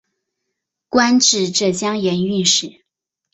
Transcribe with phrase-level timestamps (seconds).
[0.89, 2.81] 官至浙江盐运使。